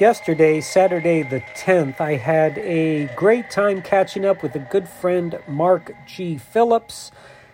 [0.00, 5.38] Yesterday, Saturday the 10th, I had a great time catching up with a good friend,
[5.46, 6.38] Mark G.
[6.38, 7.10] Phillips.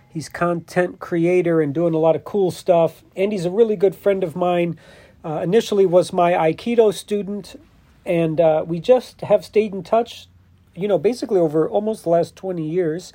[0.09, 3.97] He's content creator and doing a lot of cool stuff, and he's a really good
[3.97, 4.79] friend of mine.
[5.25, 7.61] Uh, initially was my Aikido student,
[8.05, 10.29] and uh, we just have stayed in touch,
[10.77, 13.13] you know, basically over almost the last 20 years.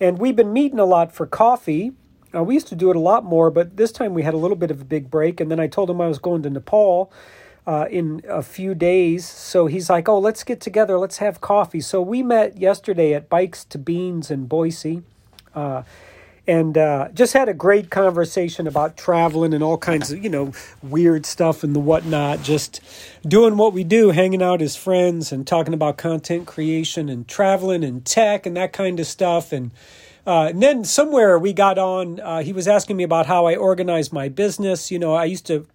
[0.00, 1.92] And we've been meeting a lot for coffee.
[2.34, 4.38] Uh, we used to do it a lot more, but this time we had a
[4.38, 5.38] little bit of a big break.
[5.38, 7.12] And then I told him I was going to Nepal
[7.66, 9.26] uh, in a few days.
[9.26, 11.80] So he's like, oh, let's get together, let's have coffee.
[11.80, 15.02] So we met yesterday at Bikes to Beans in Boise.
[15.54, 15.82] Uh,
[16.46, 20.52] and uh, just had a great conversation about traveling and all kinds of you know
[20.82, 22.42] weird stuff and the whatnot.
[22.42, 22.80] Just
[23.26, 27.84] doing what we do, hanging out as friends and talking about content creation and traveling
[27.84, 29.52] and tech and that kind of stuff.
[29.52, 29.70] And,
[30.26, 32.18] uh, and then somewhere we got on.
[32.18, 34.90] Uh, he was asking me about how I organize my business.
[34.90, 35.66] You know, I used to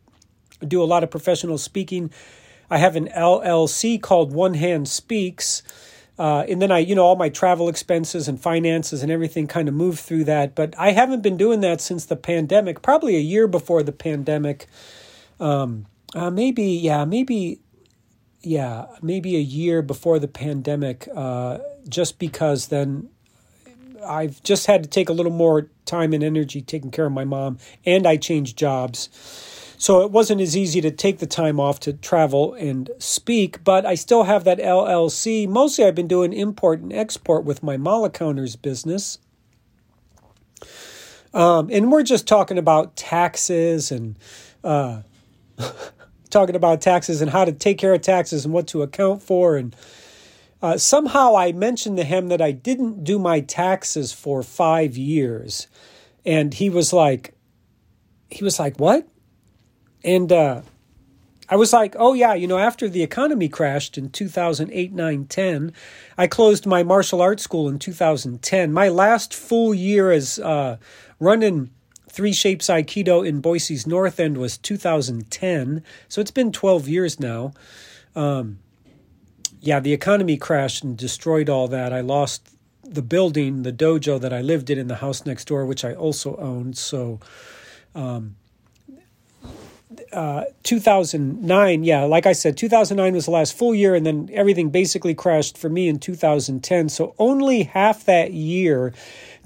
[0.65, 2.11] do a lot of professional speaking.
[2.69, 5.63] I have an LLC called One Hand Speaks.
[6.17, 9.67] Uh, and then I, you know, all my travel expenses and finances and everything kind
[9.67, 10.55] of move through that.
[10.55, 14.67] But I haven't been doing that since the pandemic, probably a year before the pandemic.
[15.39, 17.59] Um, uh, maybe, yeah, maybe,
[18.41, 21.57] yeah, maybe a year before the pandemic, uh,
[21.89, 23.09] just because then
[24.05, 27.25] I've just had to take a little more time and energy taking care of my
[27.25, 29.09] mom, and I changed jobs.
[29.77, 33.85] So it wasn't as easy to take the time off to travel and speak, but
[33.85, 35.47] I still have that LLC.
[35.47, 39.19] Mostly I've been doing import and export with my Mala Counters business.
[41.33, 44.15] Um, and we're just talking about taxes and
[44.63, 45.01] uh,
[46.29, 49.57] talking about taxes and how to take care of taxes and what to account for.
[49.57, 49.75] And
[50.61, 55.67] uh, somehow I mentioned to him that I didn't do my taxes for five years.
[56.25, 57.33] And he was like,
[58.31, 59.07] he was like, what?
[60.05, 60.61] And uh,
[61.49, 65.73] I was like, oh, yeah, you know, after the economy crashed in 2008, 9, 10,
[66.15, 68.71] I closed my martial arts school in 2010.
[68.71, 70.77] My last full year as uh,
[71.19, 71.71] running
[72.07, 75.83] Three Shapes Aikido in Boise's North End was 2010.
[76.07, 77.53] So it's been 12 years now.
[78.15, 78.59] Um,
[79.59, 81.91] yeah, the economy crashed and destroyed all that.
[81.91, 85.65] I lost the building, the dojo that I lived in in the house next door,
[85.65, 86.77] which I also owned.
[86.77, 87.19] So,
[87.95, 88.35] um,
[90.11, 94.69] uh, 2009, yeah, like I said, 2009 was the last full year, and then everything
[94.69, 96.89] basically crashed for me in 2010.
[96.89, 98.93] So only half that year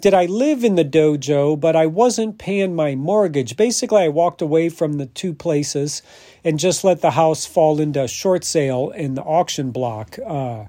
[0.02, 3.58] did I live in the dojo, but I wasn't paying my mortgage.
[3.58, 6.02] Basically, I walked away from the two places
[6.44, 10.18] and just let the house fall into short sale in the auction block.
[10.26, 10.66] Uh,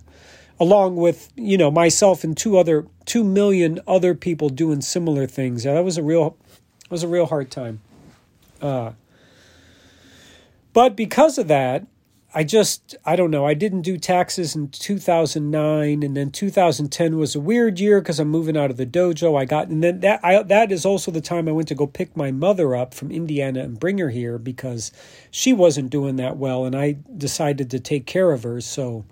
[0.60, 5.64] along with you know myself and two other two million other people doing similar things.
[5.64, 6.36] Yeah, that was a real
[6.90, 7.80] was a real hard time.
[8.60, 8.92] Uh,
[10.72, 11.86] but because of that,
[12.32, 17.34] I just, I don't know, I didn't do taxes in 2009 and then 2010 was
[17.34, 19.36] a weird year because I'm moving out of the dojo.
[19.36, 21.88] I got, and then that, I, that is also the time I went to go
[21.88, 24.92] pick my mother up from Indiana and bring her here because
[25.32, 28.60] she wasn't doing that well and I decided to take care of her.
[28.60, 29.04] So,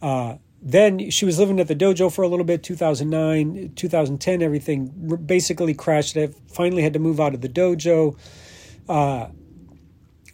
[0.00, 5.18] uh, then she was living at the dojo for a little bit 2009 2010 everything
[5.26, 8.16] basically crashed i finally had to move out of the dojo
[8.88, 9.26] uh,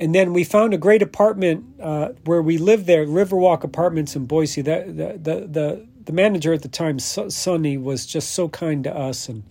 [0.01, 4.27] and then we found a great apartment uh, where we lived there, Riverwalk Apartments in
[4.27, 4.63] Boise.
[4.63, 8.97] That the the the, the manager at the time, Sonny, was just so kind to
[8.97, 9.43] us, and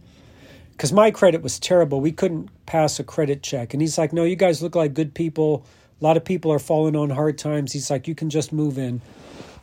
[0.71, 3.73] because my credit was terrible, we couldn't pass a credit check.
[3.73, 5.65] And he's like, "No, you guys look like good people.
[5.99, 8.77] A lot of people are falling on hard times." He's like, "You can just move
[8.77, 9.01] in."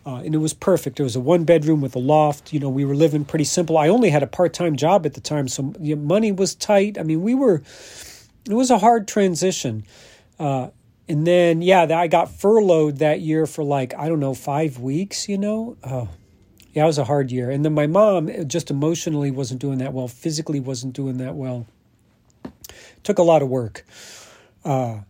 [0.07, 1.01] Uh, and it was perfect.
[1.01, 2.53] It was a one bedroom with a loft.
[2.53, 3.79] You know, we were living pretty simple.
[3.79, 6.99] I only had a part time job at the time, so money was tight.
[6.99, 7.63] I mean, we were.
[8.47, 9.85] It was a hard transition.
[10.39, 10.69] Uh,
[11.09, 15.29] and then, yeah, I got furloughed that year for like, I don't know, five weeks,
[15.29, 15.77] you know?
[15.85, 16.09] Oh,
[16.73, 17.51] yeah, it was a hard year.
[17.51, 21.67] And then my mom just emotionally wasn't doing that well, physically wasn't doing that well.
[23.03, 23.85] Took a lot of work.
[24.65, 25.01] Uh,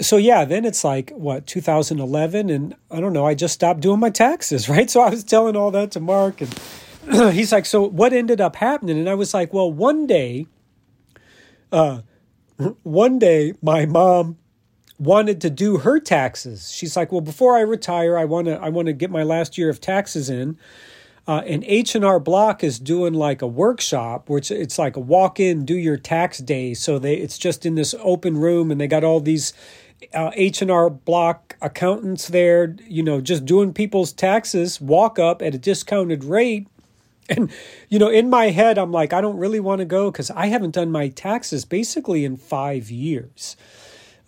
[0.00, 3.26] so yeah, then it's like what 2011, and I don't know.
[3.26, 4.90] I just stopped doing my taxes, right?
[4.90, 6.54] So I was telling all that to Mark, and
[7.34, 10.46] he's like, "So what ended up happening?" And I was like, "Well, one day,
[11.72, 12.02] uh,
[12.82, 14.38] one day, my mom
[14.98, 16.72] wanted to do her taxes.
[16.72, 19.58] She's like, "Well, before I retire, I want to I want to get my last
[19.58, 20.58] year of taxes in."
[21.28, 25.00] Uh, and H and R Block is doing like a workshop, which it's like a
[25.00, 26.72] walk in, do your tax day.
[26.72, 29.52] So they it's just in this open room, and they got all these
[30.14, 35.42] uh, H and R Block accountants there, you know, just doing people's taxes, walk up
[35.42, 36.68] at a discounted rate.
[37.28, 37.50] And
[37.88, 40.46] you know, in my head, I'm like, I don't really want to go because I
[40.46, 43.56] haven't done my taxes basically in five years.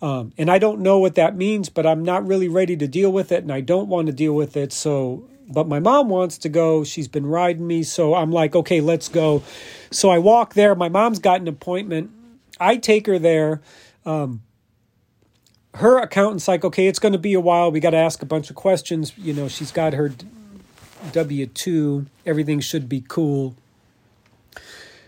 [0.01, 3.11] Um, and I don't know what that means, but I'm not really ready to deal
[3.11, 4.71] with it, and I don't want to deal with it.
[4.71, 6.83] So, but my mom wants to go.
[6.83, 9.43] She's been riding me, so I'm like, okay, let's go.
[9.91, 10.73] So I walk there.
[10.73, 12.11] My mom's got an appointment.
[12.59, 13.61] I take her there.
[14.05, 14.41] Um,
[15.75, 17.71] her accountant's like, okay, it's going to be a while.
[17.71, 19.17] We got to ask a bunch of questions.
[19.17, 20.11] You know, she's got her
[21.11, 22.05] W 2.
[22.25, 23.55] Everything should be cool.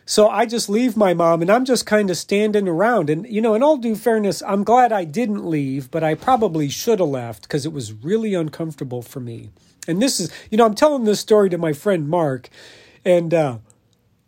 [0.05, 3.09] So I just leave my mom and I'm just kind of standing around.
[3.09, 6.67] And, you know, in all due fairness, I'm glad I didn't leave, but I probably
[6.69, 9.51] should have left because it was really uncomfortable for me.
[9.87, 12.49] And this is, you know, I'm telling this story to my friend Mark,
[13.05, 13.57] and uh,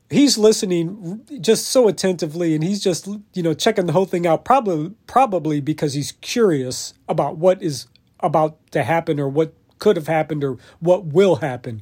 [0.09, 4.45] he's listening just so attentively and he's just, you know, checking the whole thing out,
[4.45, 7.87] probably, probably because he's curious about what is
[8.19, 11.81] about to happen or what could have happened or what will happen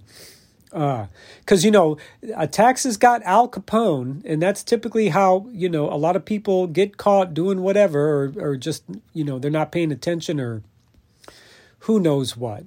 [0.72, 1.10] because
[1.52, 1.98] uh, you know
[2.36, 6.66] a taxes got Al Capone, and that's typically how you know a lot of people
[6.66, 8.84] get caught doing whatever, or or just
[9.14, 10.64] you know they're not paying attention, or
[11.80, 12.64] who knows what.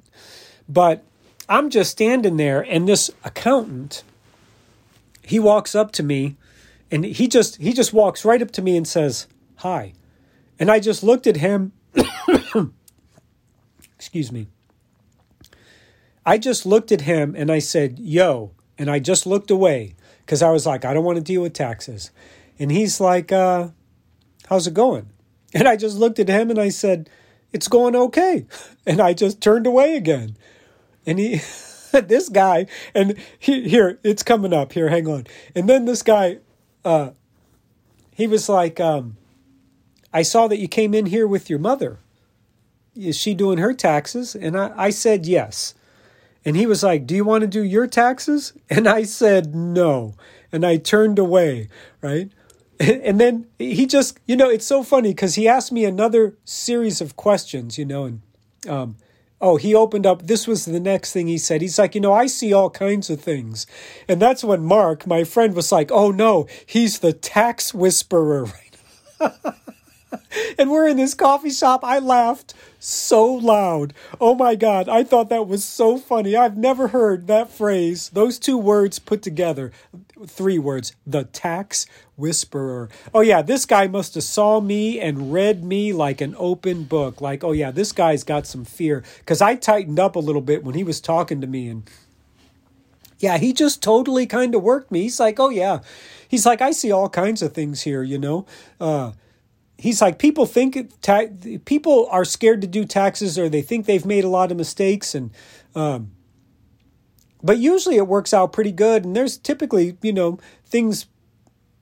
[0.68, 1.02] But
[1.48, 4.02] I'm just standing there, and this accountant,
[5.22, 6.36] he walks up to me,
[6.90, 9.26] and he just he just walks right up to me and says
[9.56, 9.94] hi,
[10.58, 11.72] and I just looked at him.
[13.96, 14.48] Excuse me.
[16.26, 20.42] I just looked at him and I said, yo, and I just looked away because
[20.42, 22.10] I was like, I don't want to deal with taxes.
[22.58, 23.68] And he's like, uh,
[24.48, 25.10] how's it going?
[25.56, 27.08] And I just looked at him and I said,
[27.52, 28.46] it's going okay.
[28.86, 30.36] And I just turned away again.
[31.06, 31.36] And he,
[31.92, 34.72] this guy, and he, here, it's coming up.
[34.72, 35.26] Here, hang on.
[35.54, 36.38] And then this guy,
[36.84, 37.10] uh,
[38.10, 39.16] he was like, um,
[40.12, 41.98] I saw that you came in here with your mother.
[42.94, 44.34] Is she doing her taxes?
[44.34, 45.74] And I, I said, yes.
[46.44, 48.52] And he was like, Do you want to do your taxes?
[48.70, 50.14] And I said, No.
[50.52, 51.68] And I turned away,
[52.00, 52.30] right?
[52.80, 57.00] And then he just, you know, it's so funny because he asked me another series
[57.00, 58.20] of questions, you know, and,
[58.68, 58.96] um,
[59.40, 60.26] oh, he opened up.
[60.26, 61.62] This was the next thing he said.
[61.62, 63.66] He's like, you know, I see all kinds of things.
[64.08, 68.48] And that's when Mark, my friend, was like, oh no, he's the tax whisperer.
[70.58, 71.80] and we're in this coffee shop.
[71.82, 73.94] I laughed so loud.
[74.20, 74.88] Oh my God.
[74.88, 76.36] I thought that was so funny.
[76.36, 79.72] I've never heard that phrase, those two words put together.
[80.26, 82.88] Three words, the tax whisperer.
[83.12, 87.20] Oh yeah, this guy must have saw me and read me like an open book.
[87.20, 89.02] Like, oh yeah, this guy's got some fear.
[89.18, 91.88] Because I tightened up a little bit when he was talking to me and
[93.18, 95.02] yeah, he just totally kind of worked me.
[95.02, 95.80] He's like, oh yeah.
[96.28, 98.44] He's like, I see all kinds of things here, you know.
[98.80, 99.12] Uh,
[99.78, 101.26] he's like people think ta-
[101.64, 105.14] people are scared to do taxes or they think they've made a lot of mistakes
[105.14, 105.30] and
[105.74, 106.12] um,
[107.42, 109.04] but usually it works out pretty good.
[109.04, 111.06] And there's typically you know things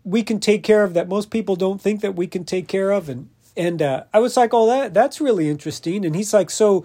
[0.05, 2.91] we can take care of that most people don't think that we can take care
[2.91, 3.09] of.
[3.09, 6.05] And and uh, I was like oh that that's really interesting.
[6.05, 6.85] And he's like so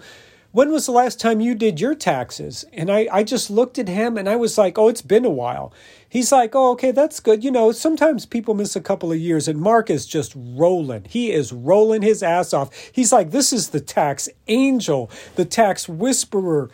[0.58, 3.88] when was the last time you did your taxes and I I just looked at
[3.88, 5.72] him and I was like oh it's been a while
[6.08, 7.44] he's like, oh, okay, that's good.
[7.44, 11.04] You know, sometimes people miss a couple of years, and Mark is just rolling.
[11.08, 12.74] He is rolling his ass off.
[12.92, 16.70] He's like, this is the tax angel, the tax whisperer.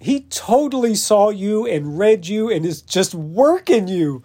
[0.00, 4.22] He totally saw you and read you and is just working you.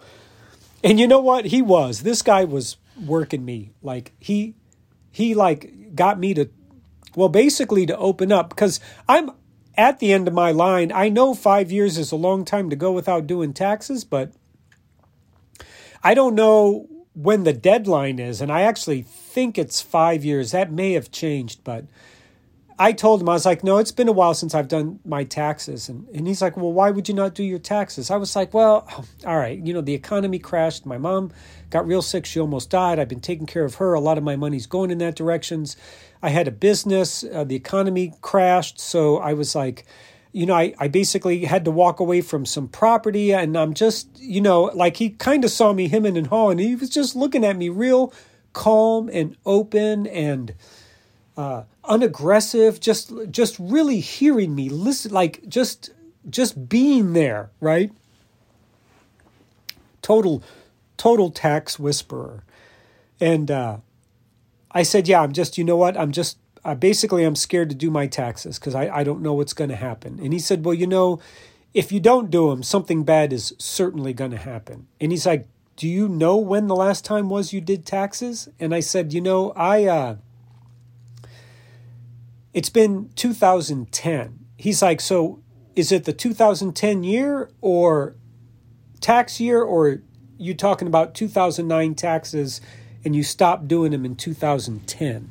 [0.82, 1.46] And you know what?
[1.46, 2.02] He was.
[2.02, 3.72] This guy was working me.
[3.82, 4.54] Like he
[5.10, 6.48] he like got me to
[7.16, 9.32] well basically to open up because I'm
[9.76, 10.92] at the end of my line.
[10.92, 14.32] I know five years is a long time to go without doing taxes, but
[16.02, 18.40] I don't know when the deadline is.
[18.40, 20.52] And I actually think it's five years.
[20.52, 21.86] That may have changed, but
[22.78, 25.24] I told him, I was like, no, it's been a while since I've done my
[25.24, 25.88] taxes.
[25.88, 28.10] And, and he's like, well, why would you not do your taxes?
[28.10, 28.86] I was like, well,
[29.26, 30.84] all right, you know, the economy crashed.
[30.84, 31.32] My mom
[31.70, 32.26] got real sick.
[32.26, 32.98] She almost died.
[32.98, 33.94] I've been taking care of her.
[33.94, 35.76] A lot of my money's going in that directions.
[36.22, 37.24] I had a business.
[37.24, 38.78] Uh, the economy crashed.
[38.78, 39.86] So I was like,
[40.32, 44.20] you know, I, I basically had to walk away from some property and I'm just,
[44.20, 47.16] you know, like he kind of saw me him and haw and he was just
[47.16, 48.12] looking at me real
[48.52, 50.54] calm and open and
[51.38, 55.90] uh, unaggressive, just just really hearing me, listen, like just
[56.28, 57.92] just being there, right?
[60.02, 60.42] Total,
[60.96, 62.44] total tax whisperer,
[63.20, 63.78] and uh,
[64.70, 65.96] I said, "Yeah, I'm just, you know what?
[65.96, 69.34] I'm just uh, basically I'm scared to do my taxes because I I don't know
[69.34, 71.20] what's going to happen." And he said, "Well, you know."
[71.74, 74.86] If you don't do them, something bad is certainly going to happen.
[74.98, 78.48] And he's like, do you know when the last time was you did taxes?
[78.58, 80.16] And I said, you know, I uh,
[82.56, 84.38] it's been 2010.
[84.56, 85.42] He's like, so
[85.76, 88.16] is it the 2010 year or
[88.98, 90.00] tax year, or
[90.38, 92.62] you talking about 2009 taxes
[93.04, 95.30] and you stopped doing them in 2010?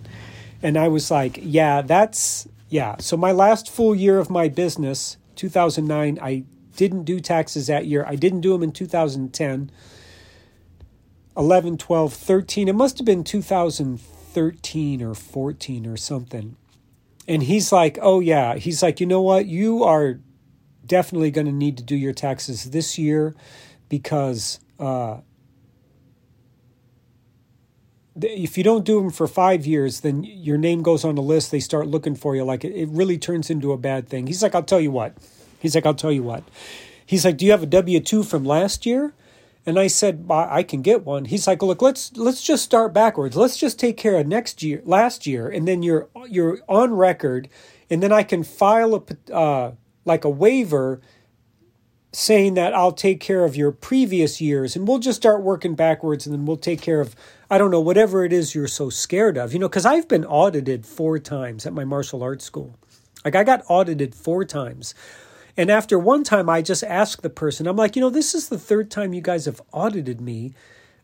[0.61, 2.97] And I was like, yeah, that's, yeah.
[2.99, 6.43] So my last full year of my business, 2009, I
[6.75, 8.05] didn't do taxes that year.
[8.07, 9.71] I didn't do them in 2010,
[11.35, 12.67] 11, 12, 13.
[12.67, 16.55] It must have been 2013 or 14 or something.
[17.27, 18.55] And he's like, oh, yeah.
[18.55, 19.47] He's like, you know what?
[19.47, 20.19] You are
[20.85, 23.35] definitely going to need to do your taxes this year
[23.89, 25.17] because uh,
[28.21, 31.51] if you don't do them for five years, then your name goes on the list.
[31.51, 32.43] They start looking for you.
[32.43, 34.27] Like it, it really turns into a bad thing.
[34.27, 35.17] He's like, I'll tell you what.
[35.59, 36.43] He's like, I'll tell you what.
[37.05, 39.13] He's like, Do you have a W two from last year?
[39.65, 41.25] And I said, I can get one.
[41.25, 43.35] He's like, look, let's let's just start backwards.
[43.35, 47.49] Let's just take care of next year, last year, and then you're you're on record,
[47.89, 49.71] and then I can file a uh,
[50.05, 51.01] like a waiver
[52.15, 56.25] saying that I'll take care of your previous years and we'll just start working backwards
[56.25, 57.13] and then we'll take care of
[57.49, 59.51] I don't know whatever it is you're so scared of.
[59.51, 62.77] You know, cuz I've been audited 4 times at my martial arts school.
[63.25, 64.95] Like I got audited 4 times.
[65.57, 68.49] And after one time I just asked the person, I'm like, "You know, this is
[68.49, 70.53] the third time you guys have audited me.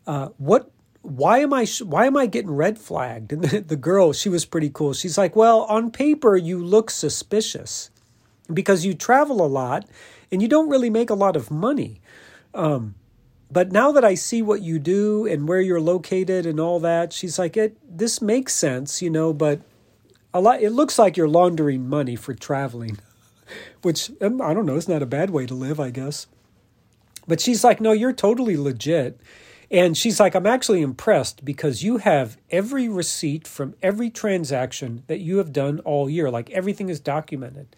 [0.06, 0.70] Uh, what
[1.02, 4.44] why am I why am I getting red flagged?" And the, the girl, she was
[4.44, 4.92] pretty cool.
[4.92, 7.90] She's like, "Well, on paper you look suspicious."
[8.52, 9.86] because you travel a lot
[10.30, 12.00] and you don't really make a lot of money.
[12.54, 12.94] Um,
[13.50, 17.12] but now that I see what you do and where you're located and all that,
[17.12, 19.60] she's like, "It this makes sense, you know." But
[20.32, 22.98] a lot, it looks like you're laundering money for traveling,
[23.82, 24.76] which um, I don't know.
[24.76, 26.26] It's not a bad way to live, I guess.
[27.26, 29.20] But she's like, "No, you're totally legit."
[29.72, 35.20] And she's like, I'm actually impressed because you have every receipt from every transaction that
[35.20, 36.30] you have done all year.
[36.30, 37.74] Like everything is documented.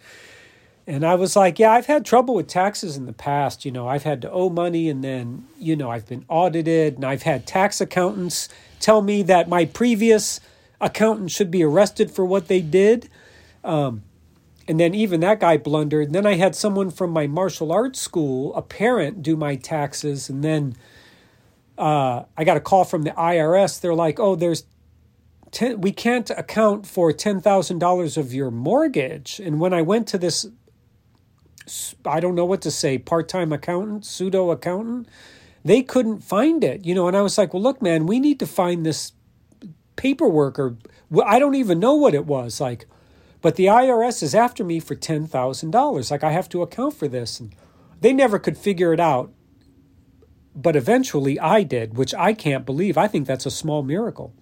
[0.88, 3.64] And I was like, yeah, I've had trouble with taxes in the past.
[3.64, 7.04] You know, I've had to owe money and then, you know, I've been audited and
[7.04, 8.48] I've had tax accountants
[8.80, 10.40] tell me that my previous
[10.80, 13.08] accountant should be arrested for what they did.
[13.62, 14.02] Um,
[14.66, 16.06] and then even that guy blundered.
[16.06, 20.28] And then I had someone from my martial arts school, a parent, do my taxes.
[20.28, 20.74] And then
[21.76, 23.80] uh, I got a call from the IRS.
[23.80, 24.64] They're like, oh, there's
[25.50, 29.40] ten, we can't account for $10,000 of your mortgage.
[29.40, 30.46] And when I went to this
[32.04, 35.08] I don't know what to say, part time accountant, pseudo accountant.
[35.64, 37.08] They couldn't find it, you know.
[37.08, 39.12] And I was like, well, look, man, we need to find this
[39.96, 40.76] paperwork, or
[41.24, 42.60] I don't even know what it was.
[42.60, 42.86] Like,
[43.44, 46.10] but the IRS is after me for ten thousand dollars.
[46.10, 47.54] Like, I have to account for this, and
[48.00, 49.34] they never could figure it out.
[50.56, 52.96] But eventually, I did, which I can't believe.
[52.96, 54.32] I think that's a small miracle.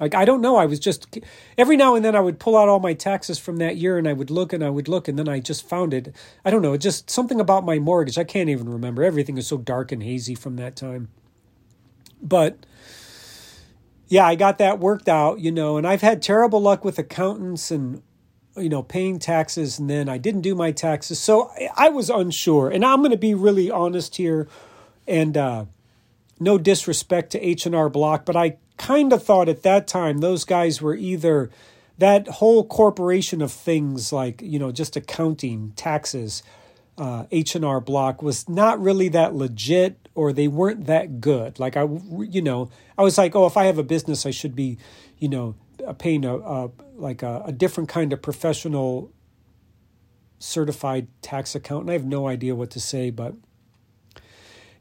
[0.00, 0.56] Like I don't know.
[0.56, 1.18] I was just
[1.58, 4.08] every now and then I would pull out all my taxes from that year and
[4.08, 6.16] I would look and I would look and then I just found it.
[6.42, 6.78] I don't know.
[6.78, 8.16] Just something about my mortgage.
[8.16, 9.02] I can't even remember.
[9.04, 11.08] Everything is so dark and hazy from that time.
[12.22, 12.64] But
[14.08, 17.70] yeah, I got that worked out, you know, and I've had terrible luck with accountants
[17.70, 18.02] and
[18.56, 21.18] you know paying taxes and then I didn't do my taxes.
[21.18, 22.68] So I was unsure.
[22.70, 24.48] And I'm going to be really honest here
[25.06, 25.64] and uh
[26.38, 30.82] no disrespect to H&R Block, but I kind of thought at that time those guys
[30.82, 31.50] were either
[31.98, 36.42] that whole corporation of things like you know just accounting taxes
[36.98, 41.86] uh, h&r block was not really that legit or they weren't that good like i
[42.20, 44.78] you know i was like oh if i have a business i should be
[45.18, 45.54] you know
[45.98, 49.12] paying a, a like a, a different kind of professional
[50.38, 53.34] certified tax accountant i have no idea what to say but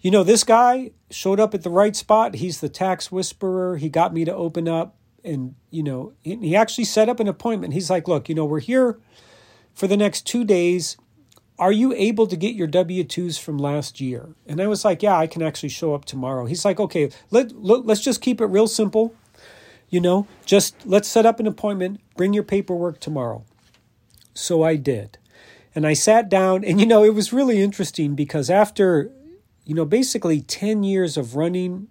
[0.05, 2.35] you know, this guy showed up at the right spot.
[2.35, 3.77] He's the tax whisperer.
[3.77, 7.73] He got me to open up and, you know, he actually set up an appointment.
[7.73, 8.99] He's like, look, you know, we're here
[9.73, 10.95] for the next two days.
[11.57, 14.35] Are you able to get your W 2s from last year?
[14.45, 16.45] And I was like, yeah, I can actually show up tomorrow.
[16.45, 19.15] He's like, okay, let, let, let's just keep it real simple.
[19.89, 23.45] You know, just let's set up an appointment, bring your paperwork tomorrow.
[24.33, 25.17] So I did.
[25.73, 29.11] And I sat down, and you know, it was really interesting because after
[29.65, 31.87] you know, basically 10 years of running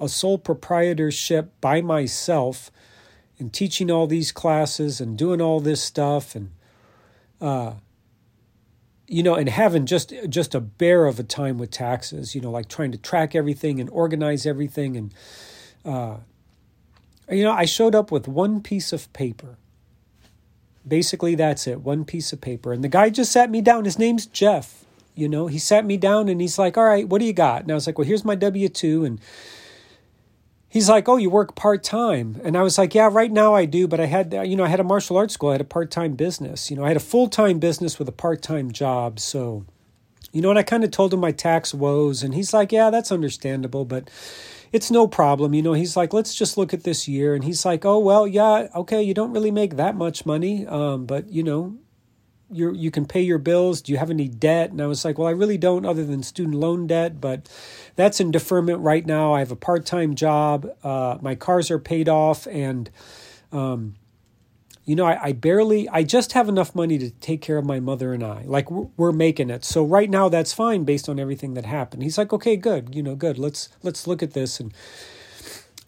[0.00, 2.70] a sole proprietorship by myself
[3.38, 6.50] and teaching all these classes and doing all this stuff and
[7.40, 7.74] uh
[9.06, 12.50] you know and having just just a bear of a time with taxes you know
[12.50, 15.14] like trying to track everything and organize everything and
[15.84, 16.16] uh
[17.30, 19.56] you know i showed up with one piece of paper
[20.86, 23.98] basically that's it one piece of paper and the guy just sat me down his
[23.98, 24.80] name's jeff
[25.14, 27.62] you know, he sat me down and he's like, All right, what do you got?
[27.62, 29.04] And I was like, Well, here's my W 2.
[29.04, 29.20] And
[30.68, 32.40] he's like, Oh, you work part time.
[32.42, 33.86] And I was like, Yeah, right now I do.
[33.86, 35.90] But I had, you know, I had a martial arts school, I had a part
[35.90, 36.70] time business.
[36.70, 39.20] You know, I had a full time business with a part time job.
[39.20, 39.66] So,
[40.32, 42.22] you know, and I kind of told him my tax woes.
[42.22, 43.84] And he's like, Yeah, that's understandable.
[43.84, 44.08] But,
[44.72, 45.54] it's no problem.
[45.54, 47.34] You know, he's like, let's just look at this year.
[47.34, 51.06] And he's like, oh, well, yeah, okay, you don't really make that much money, um,
[51.06, 51.76] but, you know,
[52.52, 53.80] you you can pay your bills.
[53.80, 54.70] Do you have any debt?
[54.70, 57.48] And I was like, well, I really don't, other than student loan debt, but
[57.94, 59.32] that's in deferment right now.
[59.34, 60.68] I have a part time job.
[60.82, 62.90] Uh, my cars are paid off, and
[63.52, 63.94] um,
[64.90, 67.78] you know, I, I, barely, I just have enough money to take care of my
[67.78, 68.42] mother and I.
[68.44, 69.64] Like we're, we're making it.
[69.64, 72.02] So right now, that's fine based on everything that happened.
[72.02, 72.92] He's like, okay, good.
[72.92, 73.38] You know, good.
[73.38, 74.74] Let's let's look at this and.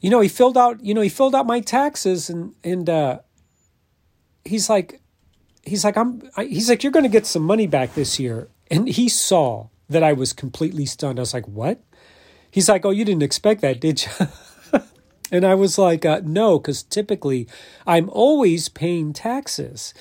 [0.01, 0.85] You know, he filled out.
[0.85, 3.19] You know, he filled out my taxes, and and uh,
[4.45, 5.01] he's like,
[5.65, 8.49] he's like, I'm, I, he's like, you're going to get some money back this year.
[8.71, 11.19] And he saw that I was completely stunned.
[11.19, 11.83] I was like, what?
[12.51, 14.11] He's like, oh, you didn't expect that, did you?
[15.33, 17.49] and I was like, uh, no, because typically
[17.87, 19.95] I'm always paying taxes.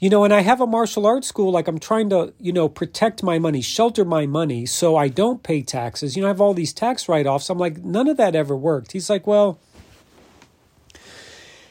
[0.00, 2.68] You know, and I have a martial arts school, like I'm trying to, you know,
[2.68, 6.16] protect my money, shelter my money so I don't pay taxes.
[6.16, 7.50] You know, I have all these tax write offs.
[7.50, 8.92] I'm like, none of that ever worked.
[8.92, 9.58] He's like, well,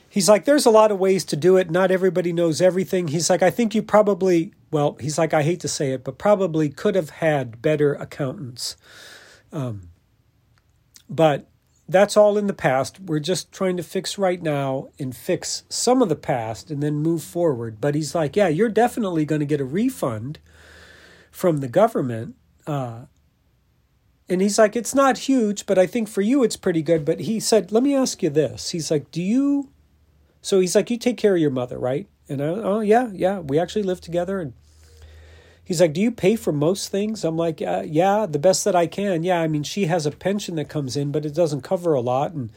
[0.09, 1.71] he's like, there's a lot of ways to do it.
[1.71, 3.07] Not everybody knows everything.
[3.07, 6.17] He's like, I think you probably, well, he's like, I hate to say it, but
[6.17, 8.75] probably could have had better accountants.
[9.53, 9.89] Um,
[11.09, 11.50] but
[11.88, 13.00] that's all in the past.
[13.00, 16.96] We're just trying to fix right now and fix some of the past and then
[16.96, 17.79] move forward.
[17.79, 20.39] But he's like, yeah, you're definitely going to get a refund
[21.32, 22.36] from the government.
[22.65, 23.06] Uh,
[24.27, 27.06] and he's like, it's not huge, but I think for you it's pretty good.
[27.06, 28.72] But he said, let me ask you this.
[28.72, 29.70] He's like, do you
[30.48, 32.08] so he's like, You take care of your mother, right?
[32.29, 33.39] And I, oh, yeah, yeah.
[33.39, 34.39] We actually live together.
[34.39, 34.53] And
[35.67, 37.25] he's like, Do you pay for most things?
[37.25, 39.24] I'm like, uh, Yeah, the best that I can.
[39.24, 42.00] Yeah, I mean, she has a pension that comes in, but it doesn't cover a
[42.00, 42.31] lot.
[42.31, 42.51] And,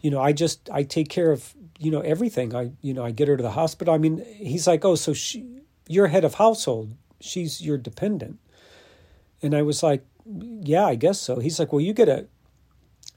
[0.00, 2.54] you know, I just, I take care of, you know, everything.
[2.54, 3.92] I, you know, I get her to the hospital.
[3.92, 5.44] I mean, he's like, Oh, so she,
[5.88, 6.94] you're head of household.
[7.20, 8.38] She's your dependent.
[9.42, 11.40] And I was like, Yeah, I guess so.
[11.40, 12.26] He's like, Well, you get a,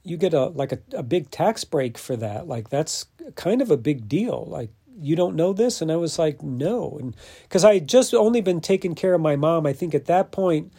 [0.03, 2.47] you get a like a, a big tax break for that.
[2.47, 4.45] Like that's kind of a big deal.
[4.47, 5.81] Like you don't know this?
[5.81, 6.97] And i was like no.
[6.99, 10.05] And because i had just only been taking care of my mom i think at
[10.05, 10.71] that point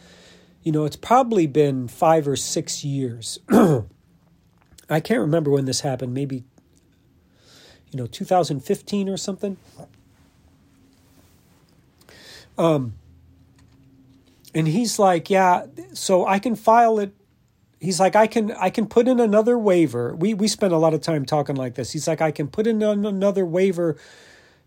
[0.63, 3.39] you know it's probably been five or six years.
[4.89, 6.13] I can't remember when this happened.
[6.13, 6.43] Maybe
[7.91, 9.57] you know 2015 or something.
[12.57, 12.93] Um
[14.53, 17.13] and he's like yeah so i can file it
[17.79, 20.15] he's like i can i can put in another waiver.
[20.15, 21.91] We we spent a lot of time talking like this.
[21.91, 23.97] He's like i can put in another waiver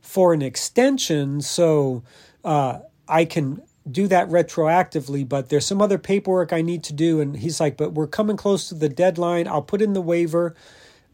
[0.00, 2.02] for an extension so
[2.44, 7.20] uh, i can do that retroactively but there's some other paperwork i need to do.
[7.20, 9.46] And he's like but we're coming close to the deadline.
[9.46, 10.54] I'll put in the waiver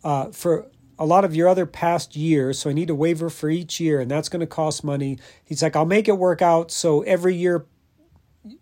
[0.05, 0.69] uh, for
[1.01, 4.01] a lot of your other past years so i need a waiver for each year
[4.01, 5.19] and that's going to cost money.
[5.45, 7.67] He's like i'll make it work out so every year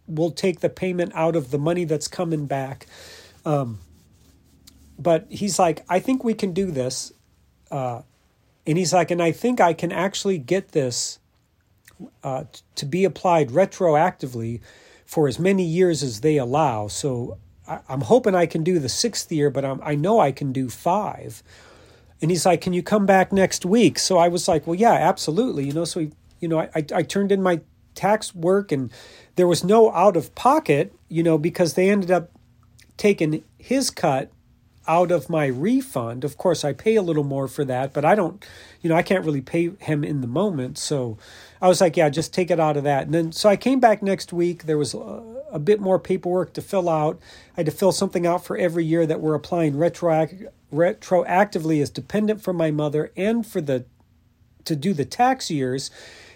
[0.06, 2.86] we'll take the payment out of the money that's coming back
[3.46, 3.78] um,
[4.98, 7.12] but he's like, I think we can do this.
[7.70, 8.02] Uh,
[8.66, 11.20] and he's like, and I think I can actually get this
[12.22, 14.60] uh, to be applied retroactively
[15.06, 16.88] for as many years as they allow.
[16.88, 20.32] So I, am hoping I can do the sixth year, but I'm, I know I
[20.32, 21.42] can do five.
[22.20, 23.98] And he's like, Can you come back next week?
[23.98, 25.66] So I was like, Well, yeah, absolutely.
[25.66, 27.60] You know, so, he, you know, I, I turned in my
[27.94, 28.90] tax work and
[29.36, 32.30] there was no out of pocket, you know, because they ended up
[32.96, 34.30] taken his cut
[34.88, 36.24] out of my refund.
[36.24, 38.44] Of course, I pay a little more for that, but I don't,
[38.80, 40.78] you know, I can't really pay him in the moment.
[40.78, 41.18] So
[41.60, 43.06] I was like, yeah, just take it out of that.
[43.06, 44.64] And then, so I came back next week.
[44.64, 47.20] There was a, a bit more paperwork to fill out.
[47.56, 51.90] I had to fill something out for every year that we're applying retroact- retroactively as
[51.90, 53.86] dependent from my mother and for the,
[54.64, 55.90] to do the tax years.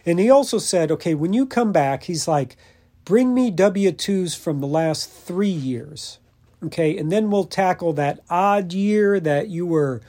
[0.04, 2.56] And he also said, okay, when you come back, he's like,
[3.04, 6.18] bring me W 2s from the last three years.
[6.62, 10.02] Okay, and then we'll tackle that odd year that you were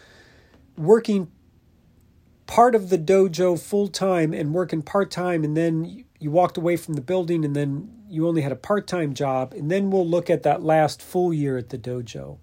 [0.78, 1.32] working
[2.46, 6.76] part of the dojo full time and working part time, and then you walked away
[6.76, 10.08] from the building and then you only had a part time job, and then we'll
[10.08, 12.38] look at that last full year at the dojo.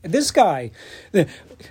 [0.00, 0.70] This guy,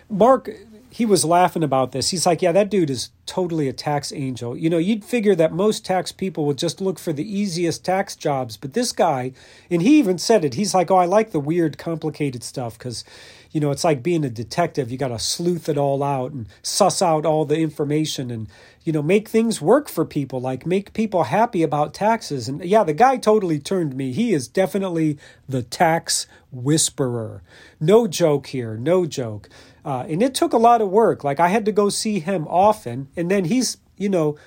[0.10, 0.50] Mark,
[0.98, 2.10] he was laughing about this.
[2.10, 4.58] He's like, Yeah, that dude is totally a tax angel.
[4.58, 8.16] You know, you'd figure that most tax people would just look for the easiest tax
[8.16, 9.32] jobs, but this guy,
[9.70, 13.04] and he even said it, he's like, Oh, I like the weird, complicated stuff because,
[13.52, 14.92] you know, it's like being a detective.
[14.92, 18.48] You got to sleuth it all out and suss out all the information and,
[18.84, 22.50] you know, make things work for people, like make people happy about taxes.
[22.50, 24.14] And yeah, the guy totally turned me.
[24.14, 27.44] He is definitely the tax whisperer.
[27.80, 29.48] No joke here, no joke.
[29.88, 31.24] Uh, and it took a lot of work.
[31.24, 34.38] Like I had to go see him often, and then he's you know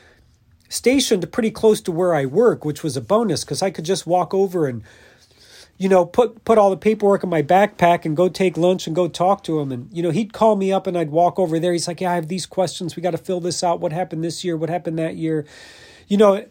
[0.68, 4.06] stationed pretty close to where I work, which was a bonus because I could just
[4.06, 4.82] walk over and
[5.78, 8.94] you know, put put all the paperwork in my backpack and go take lunch and
[8.94, 9.72] go talk to him.
[9.72, 11.72] And you know, he'd call me up and I'd walk over there.
[11.72, 12.94] He's like, "Yeah, I have these questions.
[12.94, 13.80] We got to fill this out.
[13.80, 14.58] What happened this year?
[14.58, 15.46] What happened that year?"
[16.06, 16.44] You know,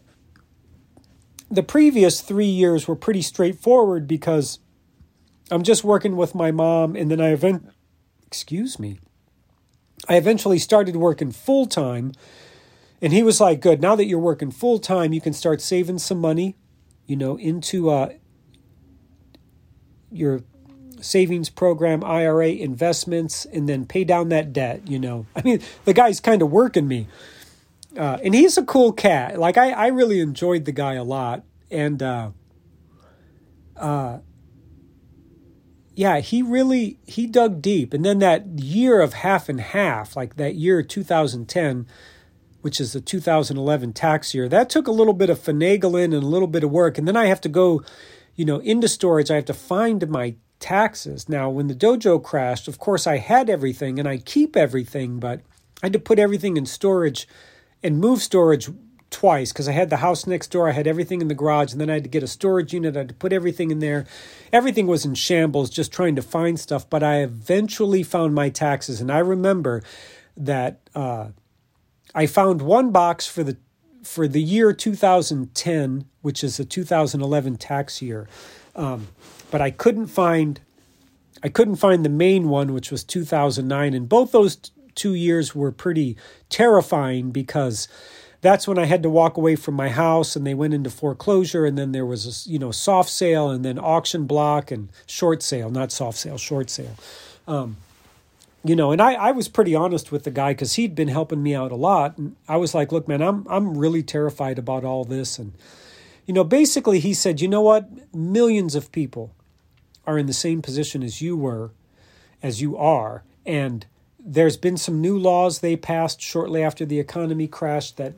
[1.51, 4.57] the previous three years were pretty straightforward because
[5.51, 7.69] I'm just working with my mom, and then I event,
[8.29, 8.99] excuse me,
[10.07, 12.13] I eventually started working full time.
[13.01, 13.81] And he was like, "Good.
[13.81, 16.55] Now that you're working full time, you can start saving some money,
[17.07, 18.09] you know, into uh,
[20.11, 20.41] your
[21.01, 24.87] savings program, IRA investments, and then pay down that debt.
[24.87, 27.07] You know, I mean, the guy's kind of working me.
[27.97, 29.39] Uh, and he's a cool cat.
[29.39, 31.43] Like I, I really enjoyed the guy a lot.
[31.71, 32.29] And uh,
[33.75, 34.19] uh,
[35.99, 37.93] yeah, he really he dug deep.
[37.93, 41.87] And then that year of half and half, like that year 2010,
[42.61, 46.19] which is the 2011 tax year, that took a little bit of finagling and a
[46.21, 46.97] little bit of work.
[46.97, 47.83] And then I have to go
[48.39, 51.27] you know, into storage, I have to find my taxes.
[51.27, 55.41] Now, when the dojo crashed, of course, I had everything and I keep everything, but
[55.83, 57.27] I had to put everything in storage
[57.83, 58.69] and move storage
[59.09, 60.69] twice because I had the house next door.
[60.69, 62.95] I had everything in the garage, and then I had to get a storage unit.
[62.95, 64.05] I had to put everything in there.
[64.53, 66.89] Everything was in shambles, just trying to find stuff.
[66.89, 69.83] But I eventually found my taxes, and I remember
[70.37, 71.29] that uh,
[72.15, 73.57] I found one box for the
[74.03, 78.27] for the year 2010, which is the 2011 tax year,
[78.75, 79.09] um,
[79.51, 80.59] but I couldn't find
[81.43, 85.55] I couldn't find the main one, which was 2009, and both those t- two years
[85.55, 86.17] were pretty
[86.49, 87.87] terrifying because
[88.41, 91.65] that's when I had to walk away from my house and they went into foreclosure
[91.65, 95.43] and then there was a you know soft sale and then auction block and short
[95.43, 96.95] sale, not soft sale, short sale.
[97.47, 97.77] Um,
[98.63, 101.41] you know, and I, I was pretty honest with the guy because he'd been helping
[101.41, 102.17] me out a lot.
[102.17, 105.39] And I was like, look, man, I'm I'm really terrified about all this.
[105.39, 105.53] And,
[106.25, 108.13] you know, basically he said, you know what?
[108.13, 109.31] Millions of people
[110.05, 111.71] are in the same position as you were,
[112.43, 113.23] as you are.
[113.45, 113.85] And
[114.19, 118.13] there's been some new laws they passed shortly after the economy crashed that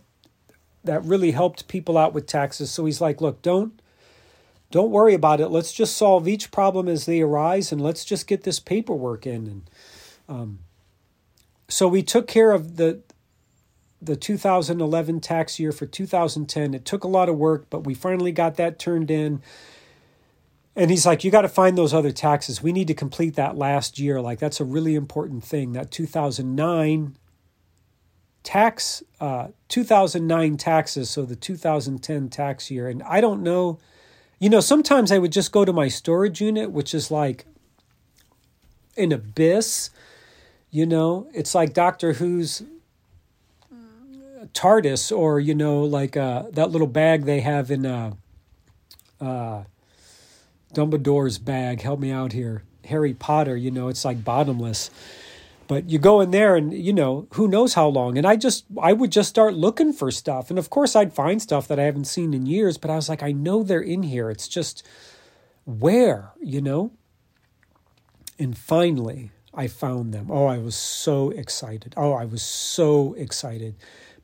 [0.84, 2.72] that really helped people out with taxes.
[2.72, 3.82] So he's like, look, don't
[4.72, 5.50] don't worry about it.
[5.50, 9.48] Let's just solve each problem as they arise and let's just get this paperwork in
[9.48, 9.70] and
[10.30, 10.60] um,
[11.67, 13.02] so we took care of the
[14.02, 16.74] the 2011 tax year for 2010.
[16.74, 19.41] It took a lot of work, but we finally got that turned in.
[20.76, 22.63] And he's like, You got to find those other taxes.
[22.63, 24.22] We need to complete that last year.
[24.22, 25.74] Like, that's a really important thing.
[25.74, 27.15] That 2009
[28.43, 32.88] tax, uh, 2009 taxes, so the 2010 tax year.
[32.88, 33.80] And I don't know,
[34.39, 37.45] you know, sometimes I would just go to my storage unit, which is like
[38.97, 39.89] an abyss
[40.71, 42.63] you know, it's like Doctor Who's
[44.54, 48.13] TARDIS, or you know, like uh, that little bag they have in uh,
[49.19, 49.63] uh,
[50.73, 51.82] Dumbledore's bag.
[51.82, 53.58] Help me out here, Harry Potter.
[53.58, 54.89] You know, it's like bottomless.
[55.71, 58.17] But you go in there, and you know, who knows how long.
[58.17, 61.41] And I just, I would just start looking for stuff, and of course, I'd find
[61.41, 62.77] stuff that I haven't seen in years.
[62.77, 64.29] But I was like, I know they're in here.
[64.29, 64.86] It's just
[65.63, 66.91] where, you know.
[68.38, 70.27] And finally, I found them.
[70.29, 71.93] Oh, I was so excited.
[71.95, 73.75] Oh, I was so excited.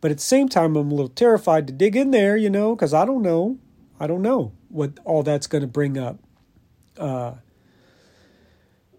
[0.01, 2.75] But at the same time, I'm a little terrified to dig in there, you know,
[2.75, 3.57] because I don't know.
[4.01, 6.19] I don't know what all that's going to bring up.
[6.97, 7.35] Uh,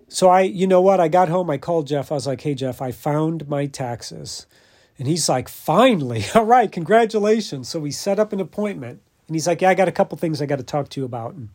[0.08, 1.00] so I, you know what?
[1.00, 1.50] I got home.
[1.50, 2.10] I called Jeff.
[2.10, 4.46] I was like, "Hey, Jeff, I found my taxes,"
[4.98, 9.46] and he's like, "Finally, all right, congratulations." So we set up an appointment, and he's
[9.46, 11.48] like, "Yeah, I got a couple things I got to talk to you about." And,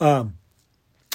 [0.00, 0.38] um,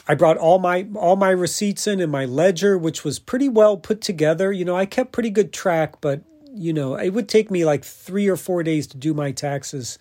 [0.08, 3.78] I brought all my all my receipts in and my ledger, which was pretty well
[3.78, 4.52] put together.
[4.52, 6.22] You know, I kept pretty good track, but
[6.54, 9.98] you know, it would take me like three or four days to do my taxes,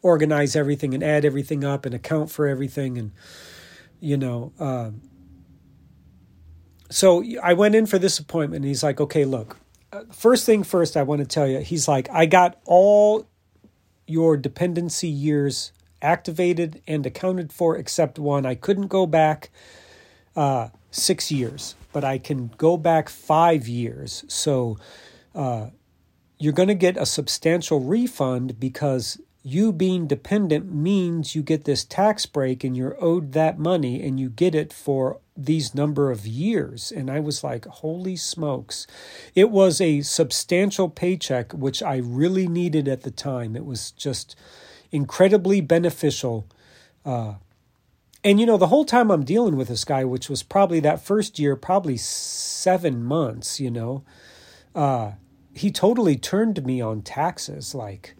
[0.00, 3.10] organize everything, and add everything up and account for everything, and
[4.00, 4.52] you know.
[4.58, 4.90] Uh,
[6.90, 9.58] so I went in for this appointment, and he's like, "Okay, look,
[9.92, 13.28] uh, first thing first, I want to tell you." He's like, "I got all
[14.06, 18.46] your dependency years activated and accounted for except one.
[18.46, 19.50] I couldn't go back
[20.36, 24.24] uh, six years, but I can go back five years.
[24.28, 24.78] So
[25.34, 25.68] uh,
[26.38, 31.84] you're going to get a substantial refund because you being dependent means you get this
[31.84, 36.26] tax break and you're owed that money and you get it for these number of
[36.26, 38.86] years and i was like holy smokes
[39.36, 44.34] it was a substantial paycheck which i really needed at the time it was just
[44.90, 46.46] incredibly beneficial.
[47.04, 47.34] Uh,
[48.24, 51.00] and you know, the whole time I'm dealing with this guy, which was probably that
[51.00, 54.04] first year, probably seven months, you know,
[54.74, 55.12] uh,
[55.54, 57.74] he totally turned me on taxes.
[57.74, 58.14] Like,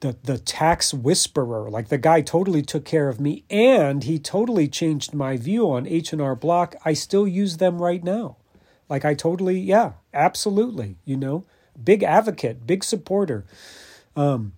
[0.00, 1.70] the the tax whisperer.
[1.70, 5.86] Like the guy totally took care of me, and he totally changed my view on
[5.86, 6.76] H and R Block.
[6.84, 8.36] I still use them right now.
[8.88, 10.96] Like I totally, yeah, absolutely.
[11.04, 11.44] You know,
[11.82, 13.44] big advocate, big supporter.
[14.14, 14.52] Um,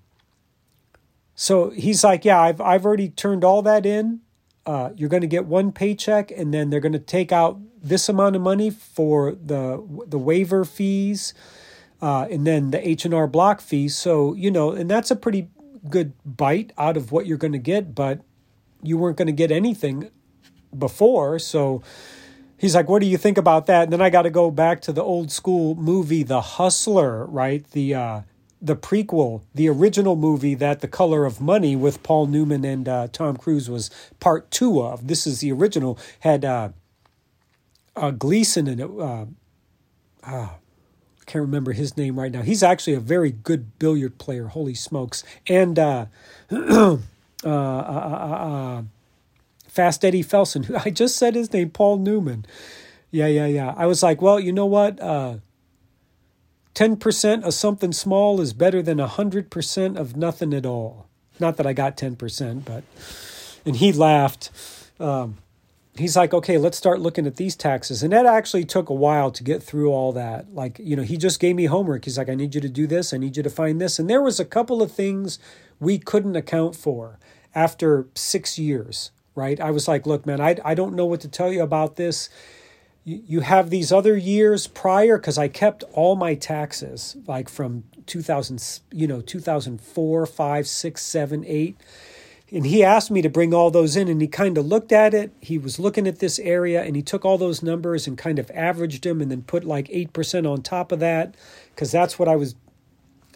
[1.35, 4.21] so he's like, yeah, I've I've already turned all that in.
[4.67, 8.09] Uh, you're going to get one paycheck, and then they're going to take out this
[8.09, 11.33] amount of money for the the waiver fees,
[12.01, 13.89] uh, and then the H and R Block fee.
[13.89, 15.49] So you know, and that's a pretty
[15.89, 18.21] good bite out of what you're going to get, but
[18.83, 20.11] you weren't going to get anything
[20.77, 21.83] before, so
[22.57, 24.81] he's like, "What do you think about that?" And then I got to go back
[24.83, 27.69] to the old school movie, The Hustler, right?
[27.71, 28.21] The uh,
[28.61, 33.09] the prequel, the original movie that The Color of Money with Paul Newman and uh,
[33.13, 35.07] Tom Cruise was part two of.
[35.07, 35.99] This is the original.
[36.21, 36.71] Had uh,
[37.95, 38.91] uh, Gleason in it.
[38.91, 39.27] Uh,
[40.25, 40.57] ah,
[41.29, 42.43] can't remember his name right now.
[42.43, 44.47] He's actually a very good billiard player.
[44.47, 45.23] Holy smokes!
[45.47, 46.07] And uh,
[46.51, 46.97] uh,
[47.45, 48.83] uh, uh, uh,
[49.69, 50.65] Fast Eddie Felson.
[50.65, 52.47] Who I just said his name, Paul Newman.
[53.11, 53.75] Yeah, yeah, yeah.
[53.77, 55.01] I was like, well, you know what?
[55.01, 55.37] Uh,
[56.75, 61.07] 10% of something small is better than 100% of nothing at all.
[61.41, 62.85] Not that I got 10%, but.
[63.65, 64.51] And he laughed.
[65.01, 65.39] Um,
[65.99, 68.03] he's like, okay, let's start looking at these taxes.
[68.03, 70.55] And that actually took a while to get through all that.
[70.55, 72.05] Like, you know, he just gave me homework.
[72.05, 73.13] He's like, I need you to do this.
[73.13, 73.99] I need you to find this.
[73.99, 75.39] And there was a couple of things
[75.81, 77.19] we couldn't account for
[77.55, 79.61] after six years, right?
[79.61, 82.29] I was like, look, man, I, I don't know what to tell you about this
[83.09, 87.85] you you have these other years prior because i kept all my taxes like from
[88.07, 91.81] 2000 you know 2004 5 6 7 8
[92.51, 95.13] and he asked me to bring all those in and he kind of looked at
[95.13, 95.33] it.
[95.41, 98.51] He was looking at this area and he took all those numbers and kind of
[98.53, 101.35] averaged them and then put like 8% on top of that
[101.75, 102.55] because that's what i was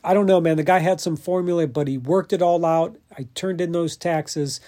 [0.03, 2.97] i don't know man the guy had some formula but he worked it all out.
[3.17, 4.61] I turned in those taxes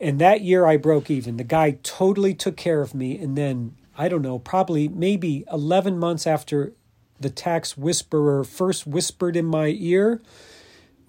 [0.00, 1.36] and that year i broke even.
[1.36, 5.98] The guy totally took care of me and then I don't know, probably maybe 11
[5.98, 6.72] months after
[7.20, 10.22] the tax whisperer first whispered in my ear,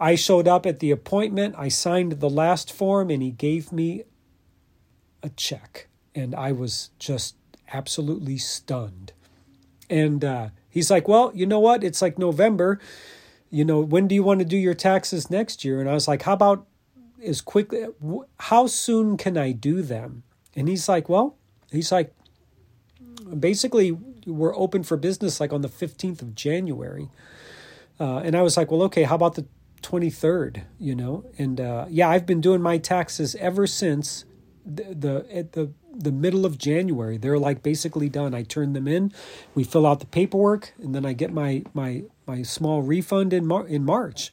[0.02, 1.54] I showed up at the appointment.
[1.58, 4.04] I signed the last form and he gave me
[5.22, 5.88] a check.
[6.16, 7.36] And I was just
[7.72, 9.14] absolutely stunned.
[9.92, 11.84] And uh, he's like, Well, you know what?
[11.84, 12.80] It's like November.
[13.52, 15.80] You know, when do you want to do your taxes next year?
[15.80, 16.66] And I was like, How about
[17.24, 17.86] as quickly?
[18.40, 20.24] How soon can I do them?
[20.56, 21.38] And he's like, Well,
[21.72, 22.12] he's like,
[23.40, 27.10] basically we're open for business like on the 15th of January.
[28.00, 29.46] Uh, and I was like, well, okay, how about the
[29.82, 31.26] 23rd, you know?
[31.38, 34.26] And uh, yeah, I've been doing my taxes ever since
[34.66, 37.18] the, the at the the middle of January.
[37.18, 38.34] They're like basically done.
[38.34, 39.12] I turn them in,
[39.56, 43.46] we fill out the paperwork, and then I get my my my small refund in
[43.46, 44.32] Mar- in March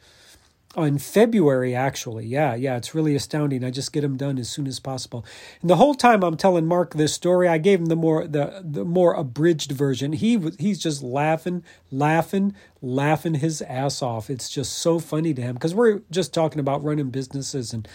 [0.76, 2.26] in February, actually.
[2.26, 3.64] Yeah, yeah, it's really astounding.
[3.64, 5.24] I just get them done as soon as possible.
[5.60, 8.62] And the whole time I'm telling Mark this story, I gave him the more the
[8.64, 10.12] the more abridged version.
[10.12, 14.28] He was he's just laughing, laughing, laughing his ass off.
[14.28, 17.88] It's just so funny to him because we're just talking about running businesses and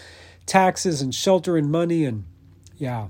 [0.46, 2.24] taxes and shelter and money and
[2.76, 3.08] yeah.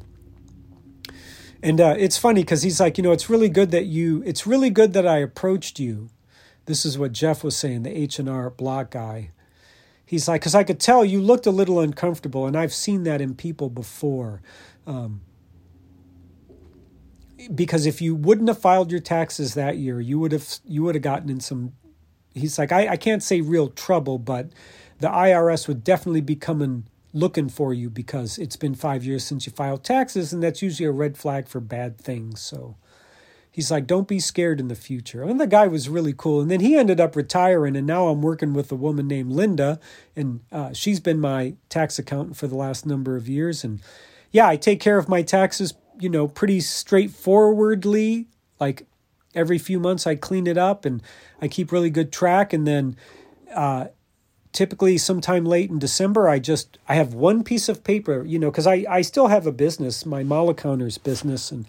[1.62, 4.22] And uh, it's funny because he's like, you know, it's really good that you.
[4.26, 6.10] It's really good that I approached you.
[6.66, 9.30] This is what Jeff was saying, the H and R Block guy
[10.06, 13.20] he's like, because I could tell you looked a little uncomfortable, and I've seen that
[13.20, 14.42] in people before.
[14.86, 15.22] Um,
[17.54, 20.94] because if you wouldn't have filed your taxes that year, you would have you would
[20.94, 21.72] have gotten in some.
[22.34, 24.48] He's like, I, I can't say real trouble, but
[24.98, 29.46] the IRS would definitely be coming looking for you because it's been five years since
[29.46, 32.40] you filed taxes, and that's usually a red flag for bad things.
[32.40, 32.76] So
[33.54, 35.22] he's like, don't be scared in the future.
[35.22, 36.40] And the guy was really cool.
[36.40, 39.78] And then he ended up retiring, and now I'm working with a woman named Linda,
[40.16, 43.62] and uh, she's been my tax accountant for the last number of years.
[43.62, 43.80] And
[44.32, 48.26] yeah, I take care of my taxes, you know, pretty straightforwardly.
[48.58, 48.88] Like
[49.36, 51.00] every few months, I clean it up and
[51.40, 52.52] I keep really good track.
[52.52, 52.96] And then,
[53.54, 53.86] uh,
[54.52, 58.50] typically sometime late in December, I just I have one piece of paper, you know,
[58.50, 61.66] because I I still have a business, my Mala Counters business, and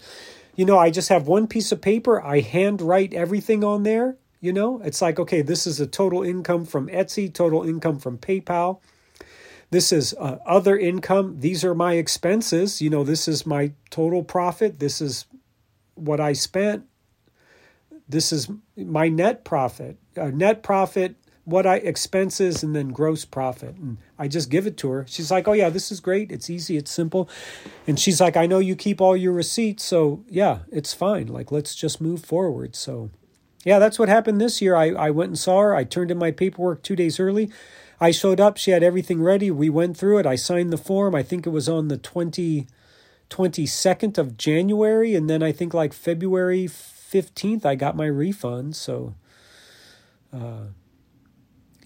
[0.56, 2.20] you know, I just have one piece of paper.
[2.20, 4.16] I hand write everything on there.
[4.40, 8.18] You know, it's like, okay, this is a total income from Etsy, total income from
[8.18, 8.80] PayPal.
[9.70, 11.40] This is uh, other income.
[11.40, 12.80] These are my expenses.
[12.80, 14.78] You know, this is my total profit.
[14.78, 15.26] This is
[15.94, 16.84] what I spent.
[18.08, 19.98] This is my net profit.
[20.16, 21.16] Uh, net profit
[21.46, 23.76] what I expenses and then gross profit.
[23.76, 25.06] And I just give it to her.
[25.08, 26.30] She's like, "Oh yeah, this is great.
[26.30, 26.76] It's easy.
[26.76, 27.30] It's simple."
[27.86, 31.28] And she's like, "I know you keep all your receipts, so yeah, it's fine.
[31.28, 33.10] Like let's just move forward." So,
[33.64, 34.74] yeah, that's what happened this year.
[34.76, 35.74] I I went and saw her.
[35.74, 37.50] I turned in my paperwork two days early.
[38.00, 38.56] I showed up.
[38.56, 39.50] She had everything ready.
[39.50, 40.26] We went through it.
[40.26, 41.14] I signed the form.
[41.14, 42.66] I think it was on the 20,
[43.30, 45.14] 22nd of January.
[45.14, 48.76] And then I think like February 15th, I got my refund.
[48.76, 49.14] So,
[50.32, 50.66] uh,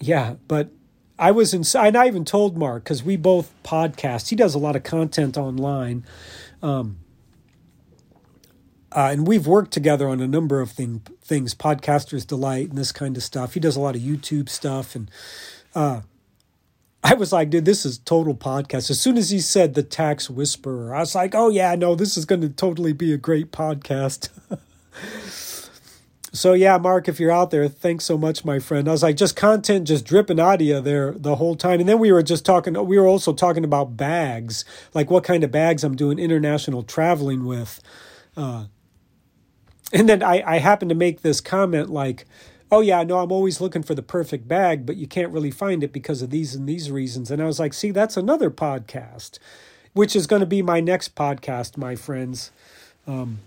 [0.01, 0.71] yeah, but
[1.19, 1.95] I was inside.
[1.95, 4.31] I even told Mark because we both podcast.
[4.31, 6.05] He does a lot of content online.
[6.63, 6.99] Um,
[8.93, 12.91] uh, and we've worked together on a number of thing, things, Podcasters Delight and this
[12.91, 13.55] kind of stuff.
[13.55, 14.97] He does a lot of YouTube stuff.
[14.97, 15.11] And
[15.75, 16.01] uh,
[17.05, 18.91] I was like, dude, this is total podcast.
[18.91, 22.17] As soon as he said the tax whisperer, I was like, oh, yeah, no, this
[22.17, 24.31] is going to totally be a great podcast.
[26.33, 28.89] so, yeah, Mark, if you're out there, thanks so much, my friend.
[28.89, 31.81] I was like, just content just dripping out of you there the whole time.
[31.81, 34.65] And then we were just talking, we were also talking about bags,
[34.95, 37.83] like what kind of bags I'm doing international traveling with.
[38.37, 38.67] Uh,
[39.93, 42.27] and then I, I happen to make this comment like,
[42.71, 45.83] oh yeah, no, I'm always looking for the perfect bag, but you can't really find
[45.83, 47.33] it because of these and these reasons.
[47.33, 49.41] And I was like, see, that's another podcast,
[49.95, 52.53] which is going to be my next podcast, my friends.
[53.09, 53.41] Um,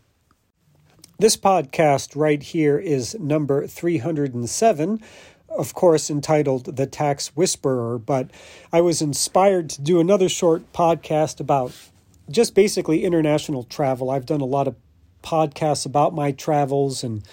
[1.20, 5.02] this podcast right here is number 307,
[5.50, 8.00] of course, entitled The Tax Whisperer.
[8.00, 8.32] But
[8.72, 11.74] I was inspired to do another short podcast about
[12.30, 14.10] just basically international travel.
[14.10, 14.76] I've done a lot of
[15.22, 17.24] podcasts about my travels and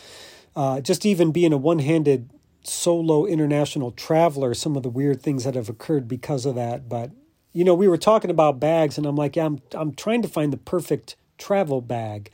[0.55, 2.29] uh, just even being a one handed
[2.63, 6.89] solo international traveler, some of the weird things that have occurred because of that.
[6.89, 7.11] But,
[7.53, 10.29] you know, we were talking about bags, and I'm like, yeah, I'm, I'm trying to
[10.29, 12.31] find the perfect travel bag.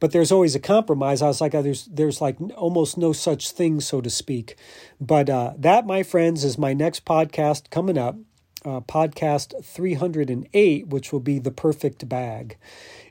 [0.00, 1.22] But there's always a compromise.
[1.22, 4.56] I was like, oh, there's there's like almost no such thing, so to speak.
[5.00, 8.16] But uh, that, my friends, is my next podcast coming up,
[8.64, 12.56] uh, podcast 308, which will be the perfect bag.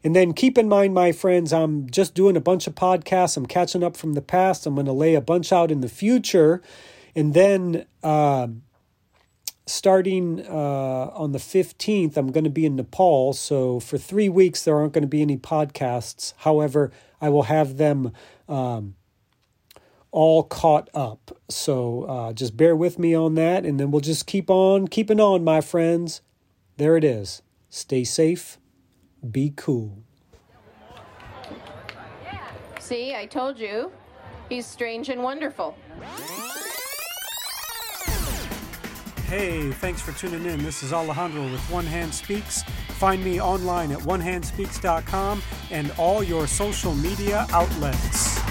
[0.04, 3.38] And then keep in mind, my friends, I'm just doing a bunch of podcasts.
[3.38, 4.66] I'm catching up from the past.
[4.66, 6.62] I'm going to lay a bunch out in the future.
[7.16, 8.48] And then uh,
[9.70, 13.34] starting uh, on the 15th, I'm going to be in Nepal.
[13.34, 16.34] So for three weeks, there aren't going to be any podcasts.
[16.38, 18.12] However, I will have them
[18.48, 18.96] um,
[20.12, 21.38] all caught up.
[21.50, 23.66] So uh, just bear with me on that.
[23.66, 26.22] And then we'll just keep on keeping on, my friends.
[26.78, 27.42] There it is.
[27.70, 28.58] Stay safe
[29.32, 30.04] be cool.
[32.80, 33.92] See, I told you.
[34.48, 35.78] He's strange and wonderful.
[39.30, 40.64] Hey, thanks for tuning in.
[40.64, 42.64] This is Alejandro with One Hand Speaks.
[42.98, 48.49] Find me online at onehandspeaks.com and all your social media outlets.